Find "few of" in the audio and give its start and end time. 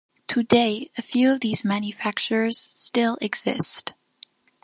1.03-1.41